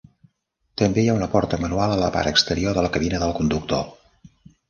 [0.81, 3.87] També hi ha una porta manual a la part exterior de la cabina del conductor.